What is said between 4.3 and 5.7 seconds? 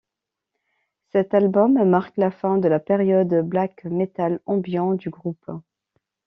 ambiant du groupe.